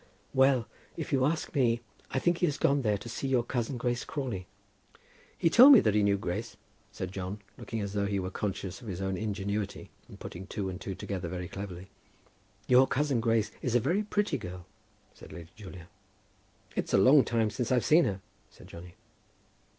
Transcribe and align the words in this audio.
"Well; 0.33 0.67
if 0.97 1.13
you 1.13 1.25
ask 1.25 1.53
me, 1.53 1.79
I 2.09 2.17
think 2.17 2.39
he 2.39 2.47
has 2.47 2.57
gone 2.57 2.81
there 2.81 2.97
to 2.97 3.07
see 3.07 3.27
your 3.27 3.43
cousin, 3.43 3.77
Grace 3.77 4.03
Crawley." 4.03 4.47
"He 5.37 5.47
told 5.47 5.73
me 5.73 5.79
that 5.81 5.93
he 5.93 6.01
knew 6.01 6.17
Grace," 6.17 6.57
said 6.91 7.11
John, 7.11 7.39
looking 7.55 7.81
as 7.81 7.93
though 7.93 8.07
he 8.07 8.17
were 8.19 8.31
conscious 8.31 8.81
of 8.81 8.87
his 8.87 8.99
own 8.99 9.15
ingenuity 9.15 9.91
in 10.09 10.17
putting 10.17 10.47
two 10.47 10.69
and 10.69 10.81
two 10.81 10.95
together 10.95 11.27
very 11.27 11.47
cleverly. 11.47 11.91
"Your 12.65 12.87
cousin 12.87 13.19
Grace 13.19 13.51
is 13.61 13.75
a 13.75 13.79
very 13.79 14.01
pretty 14.01 14.39
girl," 14.39 14.65
said 15.13 15.31
Lady 15.31 15.51
Julia. 15.55 15.87
"It's 16.75 16.95
a 16.95 16.97
long 16.97 17.23
time 17.23 17.51
since 17.51 17.71
I've 17.71 17.85
seen 17.85 18.05
her," 18.05 18.21
said 18.49 18.65
Johnny. 18.69 18.95